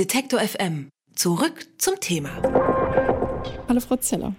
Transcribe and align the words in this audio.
Detektor 0.00 0.40
FM. 0.40 0.88
Zurück 1.14 1.66
zum 1.76 2.00
Thema. 2.00 2.30
Hallo 3.68 3.80
Frau 3.80 3.96
Zeller. 3.96 4.34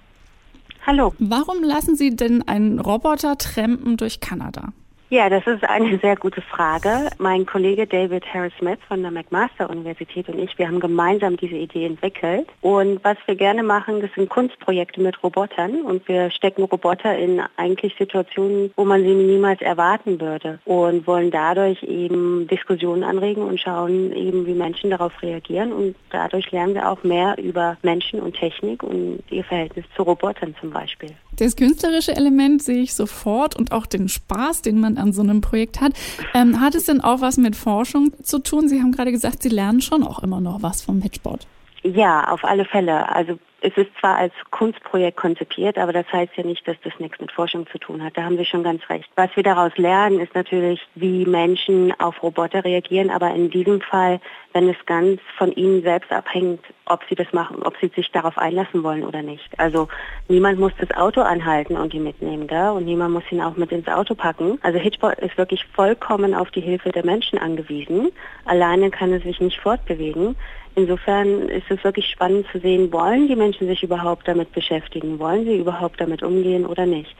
Hallo. 0.88 1.14
Warum 1.20 1.62
lassen 1.62 1.96
Sie 1.96 2.16
denn 2.16 2.42
einen 2.48 2.80
Roboter 2.80 3.38
trampen 3.38 3.96
durch 3.96 4.20
Kanada? 4.20 4.74
Ja, 5.14 5.30
das 5.30 5.46
ist 5.46 5.66
eine 5.66 6.00
sehr 6.02 6.16
gute 6.16 6.42
Frage. 6.42 7.10
Mein 7.18 7.46
Kollege 7.46 7.86
David 7.86 8.24
Harris 8.34 8.54
Smith 8.58 8.80
von 8.88 9.02
der 9.02 9.12
McMaster 9.12 9.70
Universität 9.70 10.30
und 10.30 10.40
ich, 10.40 10.58
wir 10.58 10.70
haben 10.70 10.80
gemeinsam 10.80 11.36
diese 11.36 11.58
Idee 11.58 11.86
entwickelt. 11.86 12.48
Und 12.62 13.04
was 13.04 13.18
wir 13.26 13.36
gerne 13.36 13.62
machen, 13.62 14.00
das 14.00 14.10
sind 14.16 14.30
Kunstprojekte 14.30 15.02
mit 15.02 15.22
Robotern 15.22 15.82
und 15.82 16.08
wir 16.08 16.32
stecken 16.32 16.64
Roboter 16.64 17.18
in 17.18 17.42
eigentlich 17.58 17.94
Situationen, 18.00 18.72
wo 18.78 18.86
man 18.86 19.02
sie 19.02 19.14
niemals 19.14 19.60
erwarten 19.60 20.22
würde 20.22 20.60
und 20.64 21.06
wollen 21.06 21.30
dadurch 21.30 21.84
eben 21.84 22.48
Diskussionen 22.48 23.04
anregen 23.04 23.44
und 23.44 23.60
schauen 23.60 24.16
eben, 24.16 24.48
wie 24.48 24.54
Menschen 24.54 24.92
darauf 24.92 25.22
reagieren 25.22 25.74
und 25.74 25.98
dadurch 26.10 26.50
lernen 26.52 26.76
wir 26.76 26.90
auch 26.90 27.04
mehr 27.04 27.38
über 27.38 27.76
Menschen 27.82 28.22
und 28.22 28.38
Technik 28.38 28.82
und 28.82 29.24
ihr 29.30 29.44
Verhältnis 29.44 29.84
zu 29.94 30.04
Robotern 30.04 30.56
zum 30.62 30.70
Beispiel. 30.70 31.10
Das 31.42 31.56
künstlerische 31.56 32.16
Element 32.16 32.62
sehe 32.62 32.84
ich 32.84 32.94
sofort 32.94 33.56
und 33.56 33.72
auch 33.72 33.88
den 33.88 34.10
Spaß, 34.10 34.62
den 34.62 34.80
man 34.80 35.00
an 35.00 35.12
so 35.12 35.24
einem 35.24 35.42
Projekt 35.42 35.82
hat. 35.82 35.94
Ähm, 36.36 36.62
hat 36.62 36.76
es 36.76 36.86
denn 36.86 37.02
auch 37.02 37.20
was 37.22 37.38
mit 37.38 37.56
Forschung 37.56 38.14
zu 38.22 38.38
tun? 38.38 38.70
Sie 38.70 38.80
haben 38.80 38.92
gerade 38.92 39.12
gesagt, 39.12 39.42
Sie 39.42 39.50
lernen 39.50 39.82
schon 39.82 40.04
auch 40.04 40.22
immer 40.22 40.40
noch 40.40 40.62
was 40.62 40.84
vom 40.84 41.00
Pitchboard. 41.00 41.48
Ja, 41.82 42.28
auf 42.28 42.46
alle 42.46 42.64
Fälle. 42.66 43.10
Also 43.10 43.40
es 43.62 43.76
ist 43.76 43.90
zwar 44.00 44.18
als 44.18 44.34
Kunstprojekt 44.52 45.18
konzipiert, 45.18 45.80
aber 45.80 45.94
das 45.94 46.06
heißt 46.14 46.32
ja 46.36 46.44
nicht, 46.44 46.68
dass 46.68 46.78
das 46.84 46.94
nichts 47.00 47.20
mit 47.20 47.32
Forschung 47.32 47.66
zu 47.72 47.80
tun 47.80 48.04
hat. 48.04 48.18
Da 48.18 48.24
haben 48.24 48.38
Sie 48.38 48.46
schon 48.46 48.64
ganz 48.64 48.88
recht. 48.90 49.10
Was 49.16 49.36
wir 49.36 49.42
daraus 49.42 49.76
lernen, 49.78 50.20
ist 50.20 50.36
natürlich, 50.36 50.80
wie 50.94 51.26
Menschen 51.26 51.92
auf 52.00 52.22
Roboter 52.22 52.64
reagieren, 52.64 53.10
aber 53.10 53.34
in 53.34 53.50
diesem 53.50 53.82
Fall, 53.82 54.20
wenn 54.54 54.70
es 54.70 54.78
ganz 54.86 55.20
von 55.38 55.52
ihnen 55.54 55.82
selbst 55.82 56.12
abhängt, 56.12 56.64
ob 56.92 57.02
sie 57.10 57.16
das 57.16 57.32
machen, 57.34 57.64
ob 57.64 57.76
sie 57.80 57.92
sich 57.96 58.12
darauf 58.12 58.38
einlassen 58.38 58.84
wollen 58.84 59.04
oder 59.04 59.22
nicht. 59.22 59.58
Also 59.58 59.88
niemand 60.28 60.60
muss 60.60 60.74
das 60.80 60.92
Auto 60.92 61.22
anhalten 61.22 61.78
und 61.78 61.94
die 61.94 62.00
mitnehmen 62.00 62.48
da 62.48 62.72
und 62.72 62.86
niemand 62.86 63.14
muss 63.14 63.24
ihn 63.32 63.42
auch 63.42 63.56
mit 63.56 63.72
ins 63.72 63.88
Auto 63.88 64.16
packen. 64.16 64.60
Also 64.62 64.78
Hitchbot 64.78 65.20
ist 65.20 65.38
wirklich 65.38 65.66
vollkommen 65.74 66.36
auf 66.36 66.52
die 66.52 66.62
Hilfe 66.62 66.92
der 66.92 67.06
Menschen 67.06 67.40
angewiesen. 67.40 68.12
Alleine 68.46 68.92
kann 68.92 69.14
es 69.14 69.24
sich 69.24 69.40
nicht 69.40 69.60
fortbewegen. 69.60 70.36
Insofern 70.76 71.50
ist 71.50 71.70
es 71.70 71.84
wirklich 71.84 72.08
spannend 72.08 72.46
zu 72.52 72.60
sehen, 72.60 72.92
wollen 72.92 73.28
die 73.28 73.36
Menschen 73.36 73.68
sich 73.68 73.84
überhaupt 73.84 74.28
damit 74.28 74.52
beschäftigen, 74.54 75.20
wollen 75.20 75.46
sie 75.46 75.58
überhaupt 75.58 76.00
damit 76.00 76.24
umgehen 76.24 76.66
oder 76.66 76.86
nicht. 76.86 77.16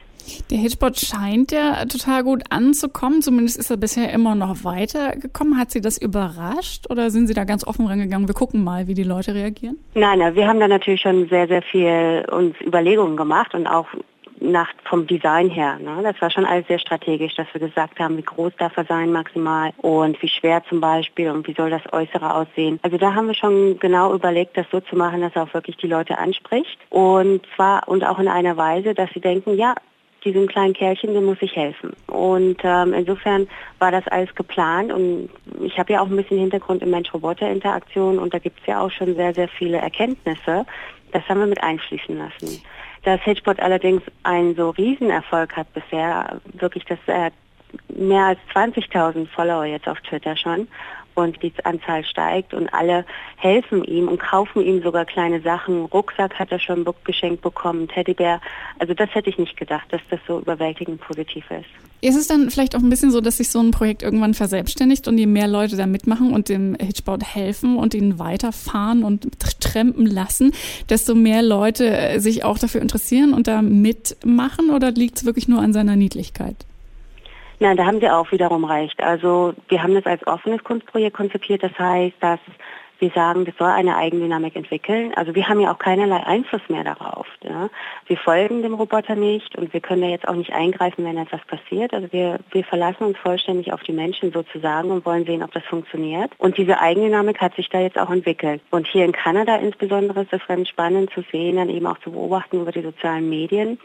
Der 0.50 0.58
Hitchbot 0.58 0.98
scheint 0.98 1.52
ja 1.52 1.84
total 1.86 2.22
gut 2.22 2.42
anzukommen. 2.50 3.22
Zumindest 3.22 3.58
ist 3.58 3.70
er 3.70 3.76
bisher 3.76 4.12
immer 4.12 4.34
noch 4.34 4.64
weitergekommen. 4.64 5.58
Hat 5.58 5.70
Sie 5.70 5.80
das 5.80 5.98
überrascht 5.98 6.88
oder 6.90 7.10
sind 7.10 7.26
Sie 7.26 7.34
da 7.34 7.44
ganz 7.44 7.66
offen 7.66 7.86
rangegangen? 7.86 8.28
Wir 8.28 8.34
gucken 8.34 8.62
mal, 8.62 8.86
wie 8.86 8.94
die 8.94 9.02
Leute 9.02 9.34
reagieren. 9.34 9.78
Nein, 9.94 10.20
nein 10.20 10.34
wir 10.34 10.46
haben 10.46 10.60
da 10.60 10.68
natürlich 10.68 11.00
schon 11.00 11.28
sehr, 11.28 11.48
sehr 11.48 11.62
viel 11.62 12.24
uns 12.30 12.54
Überlegungen 12.60 13.16
gemacht 13.16 13.54
und 13.54 13.66
auch 13.66 13.86
nach, 14.42 14.68
vom 14.84 15.06
Design 15.06 15.48
her. 15.48 15.78
Ne? 15.78 16.02
Das 16.02 16.20
war 16.20 16.30
schon 16.30 16.44
alles 16.44 16.66
sehr 16.66 16.78
strategisch, 16.78 17.34
dass 17.34 17.46
wir 17.52 17.60
gesagt 17.60 17.98
haben, 17.98 18.16
wie 18.16 18.22
groß 18.22 18.52
darf 18.58 18.76
er 18.76 18.84
sein 18.84 19.12
maximal 19.12 19.72
und 19.78 20.20
wie 20.22 20.28
schwer 20.28 20.62
zum 20.68 20.80
Beispiel 20.80 21.30
und 21.30 21.46
wie 21.46 21.54
soll 21.54 21.70
das 21.70 21.82
Äußere 21.92 22.34
aussehen. 22.34 22.78
Also 22.82 22.98
da 22.98 23.14
haben 23.14 23.28
wir 23.28 23.34
schon 23.34 23.78
genau 23.78 24.14
überlegt, 24.14 24.56
das 24.56 24.66
so 24.70 24.80
zu 24.80 24.96
machen, 24.96 25.20
dass 25.20 25.34
er 25.34 25.44
auch 25.44 25.54
wirklich 25.54 25.76
die 25.76 25.86
Leute 25.86 26.18
anspricht 26.18 26.78
und 26.90 27.42
zwar 27.54 27.88
und 27.88 28.04
auch 28.04 28.18
in 28.18 28.28
einer 28.28 28.56
Weise, 28.56 28.94
dass 28.94 29.10
sie 29.14 29.20
denken, 29.20 29.56
ja, 29.56 29.74
diesem 30.24 30.46
kleinen 30.46 30.74
Kerlchen, 30.74 31.14
dem 31.14 31.24
muss 31.24 31.38
ich 31.40 31.54
helfen. 31.56 31.92
Und 32.06 32.58
ähm, 32.62 32.94
insofern 32.94 33.48
war 33.78 33.90
das 33.90 34.06
alles 34.08 34.32
geplant 34.34 34.92
und 34.92 35.30
ich 35.60 35.78
habe 35.78 35.92
ja 35.92 36.00
auch 36.00 36.06
ein 36.06 36.16
bisschen 36.16 36.38
Hintergrund 36.38 36.82
in 36.82 36.90
Mensch-Roboter-Interaktion 36.90 38.18
und 38.18 38.32
da 38.32 38.38
gibt 38.38 38.60
es 38.60 38.66
ja 38.66 38.80
auch 38.80 38.90
schon 38.90 39.14
sehr, 39.16 39.34
sehr 39.34 39.48
viele 39.48 39.78
Erkenntnisse. 39.78 40.64
Das 41.12 41.28
haben 41.28 41.40
wir 41.40 41.46
mit 41.46 41.62
einschließen 41.62 42.16
lassen. 42.16 42.62
Dass 43.04 43.20
Hitchbot 43.22 43.58
allerdings 43.60 44.02
einen 44.22 44.54
so 44.54 44.70
Riesenerfolg 44.70 45.56
hat 45.56 45.72
bisher, 45.74 46.40
wirklich, 46.52 46.84
dass 46.84 46.98
er 47.06 47.32
mehr 47.88 48.26
als 48.26 48.38
20.000 48.54 49.26
Follower 49.28 49.64
jetzt 49.64 49.88
auf 49.88 50.00
Twitter 50.00 50.36
schon 50.36 50.68
und 51.14 51.42
die 51.42 51.52
Anzahl 51.64 52.04
steigt 52.04 52.54
und 52.54 52.72
alle 52.72 53.04
helfen 53.36 53.84
ihm 53.84 54.08
und 54.08 54.18
kaufen 54.18 54.62
ihm 54.62 54.82
sogar 54.82 55.04
kleine 55.04 55.40
Sachen. 55.40 55.84
Rucksack 55.86 56.38
hat 56.38 56.52
er 56.52 56.58
schon 56.58 56.86
geschenkt 57.04 57.42
bekommen, 57.42 57.88
Teddybär. 57.88 58.40
Also 58.78 58.94
das 58.94 59.14
hätte 59.14 59.30
ich 59.30 59.38
nicht 59.38 59.56
gedacht, 59.56 59.86
dass 59.90 60.00
das 60.10 60.20
so 60.26 60.40
überwältigend 60.40 61.00
positiv 61.00 61.50
ist. 61.50 61.66
Ist 62.04 62.16
es 62.16 62.26
dann 62.26 62.50
vielleicht 62.50 62.74
auch 62.74 62.80
ein 62.80 62.90
bisschen 62.90 63.12
so, 63.12 63.20
dass 63.20 63.36
sich 63.36 63.48
so 63.50 63.60
ein 63.60 63.70
Projekt 63.70 64.02
irgendwann 64.02 64.34
verselbstständigt 64.34 65.06
und 65.06 65.18
je 65.18 65.26
mehr 65.26 65.46
Leute 65.46 65.76
da 65.76 65.86
mitmachen 65.86 66.32
und 66.32 66.48
dem 66.48 66.74
Hitchboard 66.74 67.22
helfen 67.22 67.76
und 67.76 67.94
ihn 67.94 68.18
weiterfahren 68.18 69.04
und 69.04 69.28
trempen 69.60 70.06
lassen, 70.06 70.52
desto 70.88 71.14
mehr 71.14 71.42
Leute 71.42 71.96
äh, 71.96 72.18
sich 72.18 72.42
auch 72.44 72.58
dafür 72.58 72.82
interessieren 72.82 73.32
und 73.32 73.46
da 73.46 73.62
mitmachen 73.62 74.70
oder 74.70 74.90
liegt 74.90 75.18
es 75.18 75.24
wirklich 75.24 75.46
nur 75.46 75.60
an 75.60 75.72
seiner 75.72 75.94
Niedlichkeit? 75.94 76.66
Nein, 77.62 77.76
da 77.76 77.86
haben 77.86 78.00
Sie 78.00 78.10
auch 78.10 78.32
wiederum 78.32 78.64
recht. 78.64 79.00
Also 79.00 79.54
wir 79.68 79.84
haben 79.84 79.94
das 79.94 80.04
als 80.04 80.26
offenes 80.26 80.64
Kunstprojekt 80.64 81.16
konzipiert. 81.16 81.62
Das 81.62 81.78
heißt, 81.78 82.16
dass 82.18 82.40
wir 82.98 83.10
sagen, 83.10 83.44
das 83.44 83.54
soll 83.56 83.68
eine 83.68 83.96
Eigendynamik 83.96 84.56
entwickeln. 84.56 85.12
Also 85.14 85.36
wir 85.36 85.48
haben 85.48 85.60
ja 85.60 85.72
auch 85.72 85.78
keinerlei 85.78 86.26
Einfluss 86.26 86.62
mehr 86.68 86.82
darauf. 86.82 87.28
Ja. 87.44 87.70
Wir 88.06 88.16
folgen 88.16 88.62
dem 88.62 88.74
Roboter 88.74 89.14
nicht 89.14 89.56
und 89.56 89.72
wir 89.72 89.78
können 89.80 90.02
da 90.02 90.08
jetzt 90.08 90.26
auch 90.26 90.34
nicht 90.34 90.52
eingreifen, 90.52 91.04
wenn 91.04 91.16
etwas 91.16 91.40
passiert. 91.46 91.94
Also 91.94 92.12
wir, 92.12 92.40
wir 92.50 92.64
verlassen 92.64 93.04
uns 93.04 93.18
vollständig 93.18 93.72
auf 93.72 93.84
die 93.84 93.92
Menschen 93.92 94.32
sozusagen 94.32 94.90
und 94.90 95.06
wollen 95.06 95.24
sehen, 95.24 95.44
ob 95.44 95.52
das 95.52 95.62
funktioniert. 95.62 96.32
Und 96.38 96.58
diese 96.58 96.80
Eigendynamik 96.80 97.40
hat 97.40 97.54
sich 97.54 97.68
da 97.68 97.78
jetzt 97.78 97.96
auch 97.96 98.10
entwickelt. 98.10 98.60
Und 98.72 98.88
hier 98.88 99.04
in 99.04 99.12
Kanada 99.12 99.54
insbesondere 99.54 100.22
ist 100.22 100.32
es 100.32 100.44
ganz 100.48 100.68
spannend 100.68 101.10
zu 101.12 101.22
sehen, 101.30 101.58
dann 101.58 101.68
eben 101.68 101.86
auch 101.86 101.98
zu 101.98 102.10
beobachten 102.10 102.60
über 102.60 102.72
die 102.72 102.82
sozialen 102.82 103.28
Medien, 103.28 103.78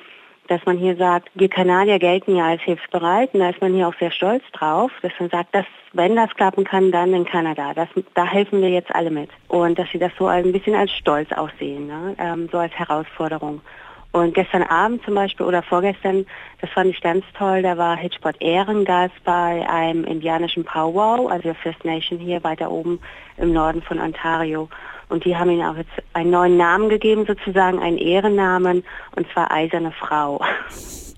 dass 0.47 0.66
man 0.66 0.78
hier 0.78 0.96
sagt, 0.96 1.30
wir 1.34 1.50
Kanadier 1.50 2.00
gelten 2.00 2.35
ja 2.35 2.47
als 2.47 2.62
hilfsbereit 2.62 3.34
und 3.34 3.41
da 3.41 3.50
ist 3.50 3.62
man 3.62 3.74
hier 3.74 3.88
auch 3.88 3.94
sehr 4.00 4.12
stolz 4.12 4.44
drauf, 4.53 4.91
dass 5.02 5.12
man 5.19 5.30
sagt, 5.30 5.53
dass 5.53 5.66
wenn 5.94 6.16
das 6.16 6.34
klappen 6.35 6.63
kann, 6.63 6.91
dann 6.91 7.13
in 7.13 7.25
Kanada. 7.25 7.74
Das, 7.74 7.90
da 8.13 8.25
helfen 8.25 8.62
wir 8.62 8.69
jetzt 8.69 8.94
alle 8.94 9.09
mit. 9.09 9.30
Und 9.47 9.80
dass 9.80 9.90
sie 9.91 10.00
das 10.00 10.12
so 10.18 10.28
ein 10.28 10.52
bisschen 10.52 10.75
als 10.75 10.91
Stolz 10.91 11.31
aussehen, 11.31 11.88
ne? 11.88 12.16
ähm, 12.19 12.50
so 12.52 12.58
als 12.58 12.74
Herausforderung. 12.74 13.62
Und 14.17 14.33
gestern 14.33 14.63
Abend 14.63 15.03
zum 15.03 15.13
Beispiel 15.13 15.45
oder 15.45 15.61
vorgestern, 15.61 16.25
das 16.59 16.69
fand 16.72 16.89
ich 16.89 17.01
ganz 17.01 17.23
toll, 17.38 17.61
da 17.61 17.78
war 17.78 17.95
Hitchpot 17.95 18.41
Ehrengast 18.41 19.13
bei 19.23 19.67
einem 19.69 20.03
indianischen 20.05 20.63
Powwow, 20.63 21.29
also 21.29 21.53
First 21.61 21.85
Nation 21.85 22.17
hier 22.17 22.44
weiter 22.44 22.72
oben 22.72 23.00
im 23.38 23.53
Norden 23.53 23.81
von 23.81 24.00
Ontario. 24.00 24.69
Und 25.09 25.23
die 25.23 25.38
haben 25.38 25.51
ihm 25.51 25.61
auch 25.61 25.78
jetzt 25.78 25.91
einen 26.13 26.31
neuen 26.31 26.57
Namen 26.57 26.89
gegeben, 26.89 27.25
sozusagen 27.25 27.79
einen 27.79 27.97
Ehrennamen, 27.97 28.83
und 29.16 29.28
zwar 29.31 29.51
Eiserne 29.51 29.91
Frau. 29.91 30.41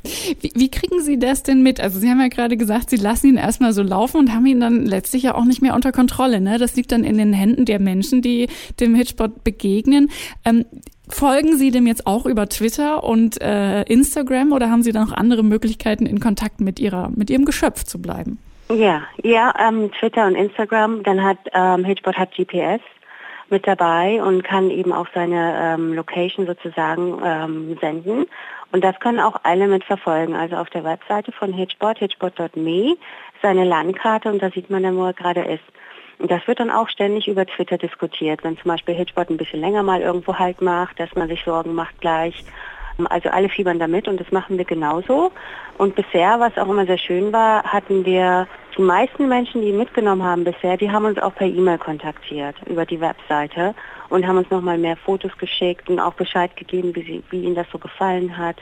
Wie, 0.04 0.52
wie, 0.56 0.72
kriegen 0.72 1.02
Sie 1.02 1.20
das 1.20 1.44
denn 1.44 1.62
mit? 1.62 1.82
Also 1.82 2.00
Sie 2.00 2.10
haben 2.10 2.22
ja 2.22 2.30
gerade 2.30 2.56
gesagt, 2.56 2.90
Sie 2.90 2.96
lassen 2.96 3.28
ihn 3.28 3.38
erstmal 3.38 3.74
so 3.74 3.84
laufen 3.84 4.18
und 4.18 4.34
haben 4.34 4.46
ihn 4.46 4.60
dann 4.60 4.86
letztlich 4.86 5.24
ja 5.24 5.36
auch 5.36 5.44
nicht 5.44 5.62
mehr 5.62 5.76
unter 5.76 5.92
Kontrolle. 5.92 6.40
Ne? 6.40 6.58
Das 6.58 6.76
liegt 6.76 6.92
dann 6.92 7.04
in 7.04 7.18
den 7.18 7.34
Händen 7.34 7.66
der 7.66 7.80
Menschen, 7.80 8.22
die 8.22 8.48
dem 8.80 8.96
Hitchbot 8.96 9.44
begegnen. 9.44 10.10
Ähm, 10.46 10.66
folgen 11.10 11.58
Sie 11.58 11.72
dem 11.72 11.88
jetzt 11.88 12.08
auch 12.08 12.26
über 12.26 12.48
Twitter 12.48 13.04
und 13.04 13.42
äh, 13.42 13.84
Instagram 13.84 14.52
oder 14.52 14.70
haben 14.70 14.84
Sie 14.84 14.92
da 14.92 15.04
noch 15.04 15.14
andere 15.14 15.44
Möglichkeiten, 15.44 16.06
in 16.06 16.20
Kontakt 16.20 16.62
mit 16.62 16.80
Ihrer, 16.80 17.10
mit 17.16 17.30
Ihrem 17.30 17.46
Geschöpf 17.46 17.84
zu 17.84 18.02
bleiben? 18.02 18.40
Ja, 18.70 19.02
ja, 19.24 19.54
ähm, 19.60 19.92
Twitter 20.00 20.28
und 20.28 20.36
Instagram. 20.36 21.04
Dann 21.04 21.24
hat 21.24 21.38
ähm, 21.54 21.84
Hitchbot 21.84 22.18
hat 22.18 22.36
GPS 22.36 22.82
mit 23.50 23.66
dabei 23.66 24.22
und 24.22 24.44
kann 24.44 24.70
eben 24.70 24.94
auch 24.94 25.08
seine 25.14 25.76
ähm, 25.76 25.94
Location 25.94 26.46
sozusagen 26.46 27.20
ähm, 27.24 27.78
senden. 27.82 28.28
Und 28.72 28.84
das 28.84 29.00
können 29.00 29.20
auch 29.20 29.40
alle 29.44 29.68
mitverfolgen. 29.68 30.36
Also 30.36 30.56
auf 30.58 30.70
der 30.70 30.84
Webseite 30.84 31.32
von 31.32 31.52
Hitchbot, 31.52 31.98
hitchbot.me, 31.98 32.92
ist 32.92 33.44
eine 33.44 33.66
Landkarte 33.66 34.30
und 34.30 34.42
da 34.42 34.52
sieht 34.52 34.70
man 34.70 34.84
dann, 34.84 34.98
wo 34.98 35.06
er 35.06 35.14
gerade 35.14 35.42
ist. 35.42 35.64
Das 36.20 36.46
wird 36.48 36.60
dann 36.60 36.70
auch 36.70 36.90
ständig 36.90 37.28
über 37.28 37.46
Twitter 37.46 37.78
diskutiert. 37.78 38.44
Wenn 38.44 38.58
zum 38.58 38.70
Beispiel 38.70 38.94
Hitchbot 38.94 39.30
ein 39.30 39.38
bisschen 39.38 39.62
länger 39.62 39.84
mal 39.84 40.02
irgendwo 40.02 40.38
Halt 40.38 40.62
macht, 40.62 41.00
dass 41.00 41.14
man 41.16 41.30
sich 41.30 41.44
Sorgen 41.44 41.74
macht 41.74 42.00
gleich 42.02 42.44
also 43.08 43.30
alle 43.30 43.50
fiebern 43.50 43.80
damit 43.80 44.08
und 44.08 44.20
das 44.20 44.32
machen 44.32 44.58
wir 44.58 44.66
genauso. 44.66 45.32
Und 45.78 45.96
bisher, 45.96 46.40
was 46.40 46.58
auch 46.58 46.70
immer 46.70 46.86
sehr 46.86 46.98
schön 46.98 47.32
war, 47.32 47.64
hatten 47.64 48.06
wir 48.06 48.48
die 48.78 48.82
meisten 48.82 49.28
Menschen, 49.28 49.62
die 49.62 49.72
mitgenommen 49.72 50.24
haben 50.24 50.44
bisher, 50.44 50.78
die 50.78 50.92
haben 50.92 51.06
uns 51.06 51.20
auch 51.20 51.36
per 51.36 51.48
E-Mail 51.48 51.78
kontaktiert 51.78 52.56
über 52.66 52.86
die 52.86 53.00
Webseite 53.00 53.74
und 54.10 54.28
haben 54.28 54.38
uns 54.38 54.50
nochmal 54.50 54.78
mehr 54.78 54.98
Fotos 54.98 55.38
geschickt 55.38 55.90
und 55.90 56.00
auch 56.00 56.14
Bescheid 56.14 56.56
gegeben, 56.56 56.96
wie, 56.96 57.04
sie, 57.04 57.24
wie 57.30 57.44
ihnen 57.44 57.56
das 57.56 57.68
so 57.72 57.78
gefallen 57.78 58.38
hat. 58.38 58.58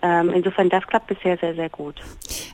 Ähm, 0.00 0.30
insofern, 0.30 0.68
das 0.68 0.86
klappt 0.86 1.08
bisher 1.08 1.36
sehr, 1.38 1.54
sehr 1.54 1.68
gut. 1.68 1.96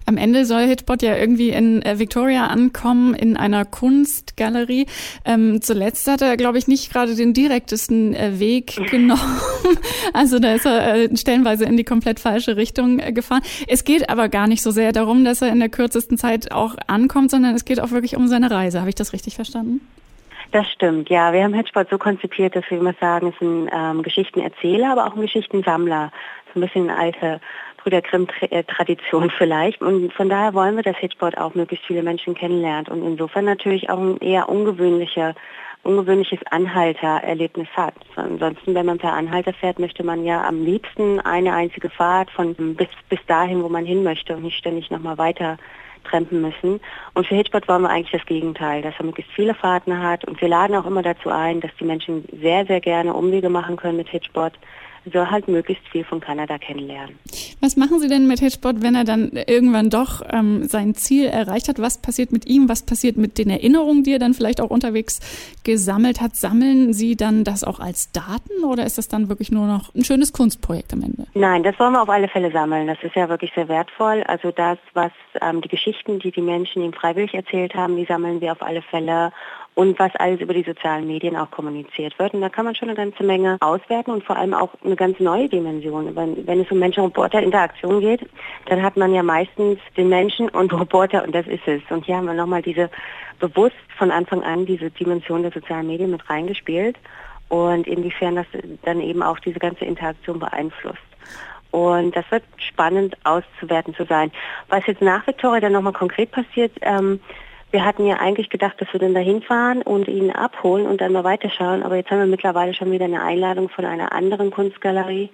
Am 0.07 0.17
Ende 0.17 0.47
soll 0.47 0.63
Hitbot 0.63 1.03
ja 1.03 1.17
irgendwie 1.17 1.51
in 1.51 1.83
äh, 1.83 1.99
Victoria 1.99 2.47
ankommen, 2.47 3.15
in 3.15 3.37
einer 3.37 3.65
Kunstgalerie. 3.65 4.87
Ähm, 5.27 5.61
zuletzt 5.61 6.09
hat 6.09 6.23
er, 6.23 6.37
glaube 6.37 6.57
ich, 6.57 6.69
nicht 6.69 6.91
gerade 6.91 7.15
den 7.15 7.35
direktesten 7.35 8.15
äh, 8.15 8.39
Weg 8.41 8.77
genommen. 8.91 9.41
also 10.15 10.39
da 10.39 10.55
ist 10.55 10.65
er 10.65 10.95
äh, 10.95 11.17
stellenweise 11.17 11.65
in 11.65 11.77
die 11.77 11.85
komplett 11.85 12.19
falsche 12.19 12.57
Richtung 12.57 12.99
äh, 12.99 13.13
gefahren. 13.13 13.43
Es 13.69 13.85
geht 13.85 14.09
aber 14.09 14.29
gar 14.29 14.47
nicht 14.47 14.63
so 14.63 14.71
sehr 14.71 14.93
darum, 14.93 15.25
dass 15.25 15.43
er 15.43 15.49
in 15.49 15.61
der 15.61 15.69
kürzesten 15.69 16.17
Zeit 16.17 16.51
auch 16.51 16.77
ankommt, 16.87 17.31
sondern 17.31 17.55
es 17.55 17.67
geht 17.67 17.81
auch 17.81 17.91
wirklich 17.91 18.17
um 18.17 18.27
seine 18.27 18.51
Reise. 18.51 18.81
Habe 18.81 18.89
ich 18.89 18.95
das 18.97 19.13
richtig 19.13 19.35
verstanden? 19.35 19.81
Das 20.55 20.71
stimmt, 20.71 21.09
ja. 21.11 21.33
Wir 21.33 21.43
haben 21.43 21.53
Hedgepot 21.53 21.89
so 21.91 21.99
konzipiert, 21.99 22.55
dass 22.55 22.63
wir 22.71 22.79
immer 22.79 22.95
sagen, 23.01 23.27
es 23.27 23.35
ist 23.35 23.43
ein 23.43 23.69
ähm, 23.73 24.03
Geschichtenerzähler, 24.05 24.93
aber 24.93 25.07
auch 25.09 25.17
ein 25.17 25.21
Geschichtensammler. 25.21 26.13
Ein 26.55 26.61
bisschen 26.61 26.89
eine 26.89 26.99
alte 26.99 27.41
Brüder 27.79 28.03
Grimm-Tradition 28.03 29.31
vielleicht. 29.39 29.81
Und 29.83 30.13
von 30.13 30.29
daher 30.29 30.55
wollen 30.55 30.77
wir, 30.77 30.83
dass 30.83 30.97
Hitchboard 30.97 31.39
auch 31.39 31.55
möglichst 31.55 31.87
viele 31.87 32.03
Menschen 32.03 32.35
kennenlernt 32.35 32.89
und 32.89 33.03
insofern 33.05 33.45
natürlich 33.45 33.91
auch 33.91 33.99
ein 33.99 34.19
eher 34.19 34.49
ungewöhnlicher 34.49 35.35
ungewöhnliches 35.85 36.39
Anhaltererlebnis 36.51 37.69
hat. 37.77 37.95
Ansonsten, 38.17 38.75
wenn 38.75 38.87
man 38.87 38.99
per 38.99 39.13
Anhalter 39.13 39.53
fährt, 39.53 39.79
möchte 39.79 40.03
man 40.03 40.25
ja 40.25 40.43
am 40.43 40.65
liebsten 40.65 41.21
eine 41.21 41.53
einzige 41.53 41.91
Fahrt 41.91 42.31
von 42.31 42.55
bis, 42.75 42.89
bis 43.09 43.21
dahin, 43.27 43.63
wo 43.63 43.69
man 43.69 43.85
hin 43.85 44.03
möchte 44.03 44.35
und 44.35 44.43
nicht 44.43 44.57
ständig 44.57 44.91
nochmal 44.91 45.19
weiter 45.19 45.59
trampen 46.05 46.41
müssen. 46.41 46.81
Und 47.15 47.27
für 47.27 47.35
Hitchbot 47.35 47.69
wollen 47.69 47.83
wir 47.83 47.91
eigentlich 47.91 48.13
das 48.13 48.27
Gegenteil, 48.27 48.83
dass 48.83 48.95
er 48.99 49.05
möglichst 49.05 49.33
viele 49.33 49.55
Fahrten 49.55 50.03
hat 50.03 50.25
und 50.25 50.41
wir 50.41 50.49
laden 50.49 50.77
auch 50.77 50.87
immer 50.87 51.03
dazu 51.03 51.31
ein, 51.31 51.61
dass 51.61 51.71
die 51.79 51.85
Menschen 51.85 52.25
sehr, 52.41 52.67
sehr 52.67 52.81
gerne 52.81 53.15
Umwege 53.15 53.49
machen 53.49 53.77
können 53.77 53.97
mit 53.97 54.09
Hitchbot 54.09 54.53
soll 55.13 55.31
halt 55.31 55.49
möglichst 55.49 55.87
viel 55.89 56.05
von 56.05 56.21
Kanada 56.21 56.59
kennenlernen. 56.59 57.19
Was 57.61 57.77
machen 57.77 58.01
Sie 58.01 58.09
denn 58.09 58.27
mit 58.27 58.41
Hitchbot, 58.41 58.83
wenn 58.83 58.95
er 58.95 59.05
dann 59.05 59.33
irgendwann 59.47 59.91
doch 59.91 60.23
ähm, 60.31 60.65
sein 60.65 60.95
Ziel 60.95 61.27
erreicht 61.27 61.69
hat? 61.69 61.79
Was 61.79 62.01
passiert 62.01 62.33
mit 62.33 62.47
ihm? 62.47 62.69
Was 62.69 62.85
passiert 62.85 63.17
mit 63.17 63.39
den 63.39 63.51
Erinnerungen, 63.51 64.03
die 64.03 64.13
er 64.13 64.19
dann 64.19 64.35
vielleicht 64.35 64.61
auch 64.61 64.71
unterwegs 64.71 65.21
gesammelt 65.65 66.21
hat? 66.21 66.37
Sammeln 66.37 66.93
Sie 66.93 67.17
dann 67.17 67.45
das 67.45 67.65
auch 67.65 67.81
als 67.81 68.13
Daten 68.13 68.65
oder 68.65 68.85
ist 68.85 68.99
das 68.99 69.09
dann 69.09 69.29
wirklich 69.29 69.51
nur 69.51 69.67
noch 69.67 69.95
ein 69.95 70.05
schönes 70.05 70.33
Kunstprojekt 70.33 70.93
am 70.93 71.03
Ende? 71.03 71.27
Nein, 71.35 71.63
das 71.63 71.79
wollen 71.79 71.93
wir 71.93 72.03
auf 72.03 72.09
alle 72.09 72.29
Fälle 72.29 72.51
sammeln. 72.51 72.87
Das 72.87 72.99
ist 73.03 73.15
ja 73.15 73.29
wirklich 73.29 73.53
sehr 73.55 73.69
wertvoll. 73.69 74.23
Also 74.27 74.51
das, 74.51 74.79
was 74.93 75.13
ähm, 75.41 75.61
die 75.61 75.69
Geschichten, 75.69 76.19
die 76.19 76.31
die 76.31 76.43
Menschen 76.43 76.83
ihm 76.83 76.93
freiwillig 76.93 77.35
erzählt 77.35 77.75
haben, 77.75 77.97
die 77.97 78.05
sammeln 78.05 78.41
wir 78.41 78.53
auf 78.53 78.63
alle 78.63 78.83
Fälle 78.83 79.33
und 79.75 79.99
was 79.99 80.15
alles 80.17 80.41
über 80.41 80.55
die 80.55 80.63
sozialen 80.63 81.07
Medien 81.07 81.37
auch 81.37 81.51
kommuniziert 81.51 82.17
wird. 82.19 82.33
Und 82.35 82.41
da 82.41 82.49
kann 82.49 82.65
man 82.65 82.75
schon 82.75 82.89
eine 82.89 82.97
ganze 82.97 83.25
Menge 83.25 83.57
auswerten 83.61 84.13
und 84.13 84.25
vor 84.25 84.37
allem 84.37 84.55
auch 84.55 84.71
eine 84.85 84.95
ganz 84.95 85.19
neue 85.19 85.49
Dimension. 85.49 86.15
Wenn, 86.15 86.47
wenn 86.47 86.61
es 86.61 86.71
um 86.71 86.79
Menschen-Roboter-Interaktion 86.79 88.01
geht, 88.01 88.21
dann 88.67 88.83
hat 88.83 88.97
man 88.97 89.13
ja 89.13 89.23
meistens 89.23 89.81
den 89.97 90.09
Menschen 90.09 90.49
und 90.49 90.73
Roboter 90.73 91.25
und 91.25 91.35
das 91.35 91.47
ist 91.47 91.67
es. 91.67 91.83
Und 91.91 92.05
hier 92.07 92.17
haben 92.17 92.27
wir 92.27 92.35
nochmal 92.35 92.63
diese 92.63 92.89
bewusst 93.41 93.75
von 93.99 94.11
Anfang 94.13 94.43
an 94.43 94.65
diese 94.65 94.91
Dimension 94.91 95.43
der 95.43 95.51
sozialen 95.51 95.89
Medien 95.89 96.13
mit 96.13 96.29
reingespielt 96.31 96.97
und 97.49 97.87
inwiefern 97.89 98.37
das 98.37 98.47
dann 98.83 99.01
eben 99.01 99.23
auch 99.23 99.41
diese 99.41 99.59
ganze 99.59 99.85
Interaktion 99.85 100.39
beeinflusst. 100.39 101.03
Und 101.73 102.15
das 102.15 102.25
wird 102.31 102.45
spannend 102.57 103.17
auszuwerten 103.25 103.97
zu 103.97 104.05
sein. 104.05 104.31
Was 104.69 104.87
jetzt 104.87 105.03
nach 105.03 105.27
Victoria 105.27 105.61
dann 105.61 105.73
nochmal 105.73 105.93
konkret 105.93 106.31
passiert, 106.31 106.71
ähm, 106.83 107.19
wir 107.75 107.85
hatten 107.85 108.07
ja 108.07 108.19
eigentlich 108.21 108.51
gedacht, 108.51 108.81
dass 108.81 108.93
wir 108.93 109.01
dann 109.01 109.15
dahin 109.15 109.43
fahren 109.43 109.83
und 109.83 110.07
ihn 110.07 110.31
abholen 110.31 110.87
und 110.87 111.01
dann 111.01 111.13
mal 111.13 111.25
weiterschauen, 111.25 111.83
aber 111.83 111.97
jetzt 111.97 112.09
haben 112.09 112.21
wir 112.21 112.27
mittlerweile 112.27 112.73
schon 112.73 112.93
wieder 112.93 113.07
eine 113.07 113.21
Einladung 113.21 113.69
von 113.69 113.85
einer 113.85 114.13
anderen 114.13 114.53
Kunstgalerie 114.53 115.29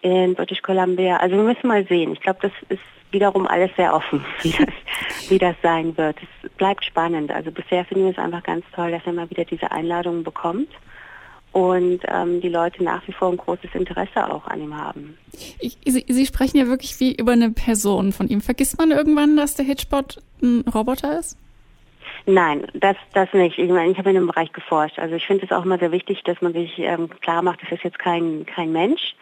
in 0.00 0.34
British 0.34 0.62
Columbia. 0.62 1.18
Also 1.18 1.36
wir 1.36 1.42
müssen 1.42 1.68
mal 1.68 1.86
sehen. 1.86 2.14
Ich 2.14 2.20
glaube, 2.22 2.38
das 2.40 2.52
ist 2.70 2.80
wiederum 3.10 3.46
alles 3.46 3.70
sehr 3.76 3.92
offen, 3.92 4.24
wie 4.40 4.52
das, 4.52 4.74
wie 5.28 5.38
das 5.38 5.54
sein 5.62 5.94
wird. 5.98 6.16
Es 6.42 6.50
bleibt 6.52 6.82
spannend. 6.82 7.30
Also 7.30 7.50
bisher 7.50 7.84
finden 7.84 8.04
wir 8.04 8.12
es 8.12 8.18
einfach 8.18 8.42
ganz 8.42 8.64
toll, 8.74 8.90
dass 8.90 9.02
er 9.04 9.12
mal 9.12 9.28
wieder 9.28 9.44
diese 9.44 9.70
Einladungen 9.70 10.24
bekommt 10.24 10.70
und 11.52 12.00
ähm, 12.08 12.40
die 12.40 12.48
Leute 12.48 12.82
nach 12.82 13.06
wie 13.06 13.12
vor 13.12 13.28
ein 13.28 13.36
großes 13.36 13.68
Interesse 13.74 14.32
auch 14.32 14.46
an 14.46 14.62
ihm 14.62 14.74
haben. 14.74 15.18
Ich, 15.60 15.76
Sie, 15.84 16.06
Sie, 16.08 16.24
sprechen 16.24 16.56
ja 16.56 16.68
wirklich 16.68 16.98
wie 17.00 17.14
über 17.14 17.32
eine 17.32 17.50
Person 17.50 18.12
von 18.12 18.28
ihm. 18.28 18.40
Vergisst 18.40 18.78
man 18.78 18.92
irgendwann, 18.92 19.36
dass 19.36 19.56
der 19.56 19.66
Hitchbot 19.66 20.22
ein 20.40 20.64
Roboter 20.74 21.18
ist? 21.18 21.36
Nein, 22.26 22.66
das, 22.74 22.96
das 23.14 23.32
nicht. 23.32 23.58
Ich 23.58 23.70
meine, 23.70 23.90
ich 23.90 23.98
habe 23.98 24.10
in 24.10 24.14
dem 24.14 24.26
Bereich 24.28 24.52
geforscht. 24.52 24.98
Also 24.98 25.16
ich 25.16 25.26
finde 25.26 25.44
es 25.44 25.52
auch 25.52 25.64
immer 25.64 25.78
sehr 25.78 25.92
wichtig, 25.92 26.22
dass 26.24 26.40
man 26.40 26.52
sich 26.52 26.78
ähm, 26.78 27.08
klar 27.20 27.42
macht, 27.42 27.62
das 27.62 27.72
ist 27.72 27.84
jetzt 27.84 27.98
kein, 27.98 28.46
kein 28.46 28.72
Mensch. 28.72 29.14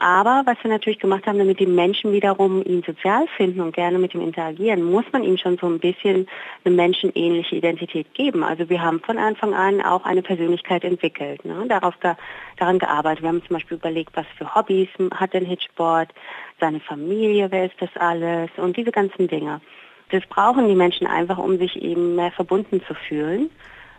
Aber 0.00 0.42
was 0.46 0.56
wir 0.62 0.70
natürlich 0.70 1.00
gemacht 1.00 1.26
haben, 1.26 1.38
damit 1.38 1.58
die 1.58 1.66
Menschen 1.66 2.12
wiederum 2.12 2.64
ihn 2.64 2.84
sozial 2.86 3.26
finden 3.36 3.60
und 3.60 3.74
gerne 3.74 3.98
mit 3.98 4.14
ihm 4.14 4.20
interagieren, 4.20 4.84
muss 4.84 5.04
man 5.12 5.24
ihm 5.24 5.36
schon 5.36 5.58
so 5.58 5.66
ein 5.66 5.80
bisschen 5.80 6.28
eine 6.64 6.74
menschenähnliche 6.74 7.56
Identität 7.56 8.14
geben. 8.14 8.44
Also 8.44 8.68
wir 8.70 8.80
haben 8.80 9.00
von 9.00 9.18
Anfang 9.18 9.54
an 9.54 9.82
auch 9.82 10.04
eine 10.04 10.22
Persönlichkeit 10.22 10.84
entwickelt, 10.84 11.44
ne? 11.44 11.64
darauf 11.68 11.96
da, 12.00 12.16
daran 12.58 12.78
gearbeitet. 12.78 13.22
Wir 13.22 13.30
haben 13.30 13.44
zum 13.44 13.54
Beispiel 13.54 13.76
überlegt, 13.76 14.10
was 14.14 14.26
für 14.36 14.54
Hobbys 14.54 14.88
hat 15.14 15.34
denn 15.34 15.44
Hitchboard, 15.44 16.10
seine 16.60 16.78
Familie, 16.78 17.50
wer 17.50 17.66
ist 17.66 17.80
das 17.80 17.90
alles 17.96 18.50
und 18.56 18.76
diese 18.76 18.92
ganzen 18.92 19.26
Dinge. 19.26 19.60
Das 20.10 20.24
brauchen 20.26 20.68
die 20.68 20.74
Menschen 20.74 21.06
einfach, 21.06 21.38
um 21.38 21.58
sich 21.58 21.76
eben 21.76 22.16
mehr 22.16 22.30
verbunden 22.30 22.82
zu 22.86 22.94
fühlen. 22.94 23.50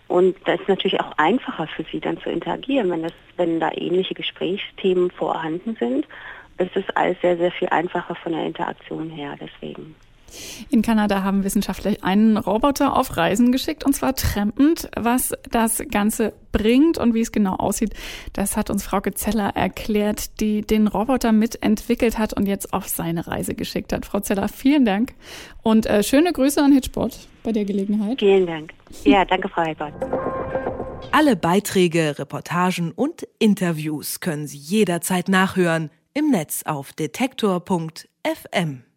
Und 0.07 0.35
das 0.45 0.59
ist 0.59 0.67
natürlich 0.67 0.99
auch 0.99 1.11
einfacher 1.17 1.67
für 1.67 1.83
sie 1.83 1.99
dann 1.99 2.19
zu 2.19 2.31
interagieren, 2.31 2.89
wenn 2.89 3.03
das, 3.03 3.13
wenn 3.37 3.59
da 3.59 3.71
ähnliche 3.73 4.15
Gesprächsthemen 4.15 5.11
vorhanden 5.11 5.75
sind. 5.79 6.07
ist 6.57 6.75
Es 6.75 6.89
alles 6.95 7.21
sehr, 7.21 7.37
sehr 7.37 7.51
viel 7.51 7.69
einfacher 7.69 8.15
von 8.15 8.31
der 8.31 8.45
Interaktion 8.45 9.09
her. 9.09 9.35
Deswegen. 9.39 9.95
In 10.69 10.81
Kanada 10.81 11.23
haben 11.23 11.43
Wissenschaftler 11.43 11.93
einen 12.01 12.37
Roboter 12.37 12.95
auf 12.95 13.17
Reisen 13.17 13.51
geschickt, 13.51 13.85
und 13.85 13.93
zwar 13.93 14.15
trampend. 14.15 14.89
Was 14.95 15.33
das 15.49 15.83
Ganze 15.91 16.33
bringt 16.51 16.97
und 16.97 17.13
wie 17.13 17.21
es 17.21 17.31
genau 17.31 17.55
aussieht, 17.55 17.93
das 18.33 18.57
hat 18.57 18.69
uns 18.69 18.83
Frau 18.83 18.99
Zeller 18.99 19.55
erklärt, 19.55 20.39
die 20.39 20.61
den 20.61 20.87
Roboter 20.87 21.31
mitentwickelt 21.31 22.17
hat 22.17 22.33
und 22.33 22.47
jetzt 22.47 22.73
auf 22.73 22.87
seine 22.87 23.27
Reise 23.27 23.55
geschickt 23.55 23.93
hat. 23.93 24.05
Frau 24.05 24.19
Zeller, 24.19 24.47
vielen 24.47 24.85
Dank 24.85 25.13
und 25.63 25.85
äh, 25.85 26.03
schöne 26.03 26.33
Grüße 26.33 26.61
an 26.61 26.71
Hitchbot 26.71 27.17
bei 27.43 27.51
der 27.51 27.65
Gelegenheit. 27.65 28.19
Vielen 28.19 28.45
Dank. 28.45 28.73
Ja, 29.03 29.25
danke, 29.25 29.49
Frau 29.49 29.63
Hitchbot. 29.63 29.93
Alle 31.11 31.35
Beiträge, 31.35 32.19
Reportagen 32.19 32.91
und 32.91 33.27
Interviews 33.39 34.19
können 34.19 34.47
Sie 34.47 34.57
jederzeit 34.57 35.27
nachhören 35.29 35.89
im 36.13 36.29
Netz 36.29 36.63
auf 36.63 36.93
detektor.fm. 36.93 38.83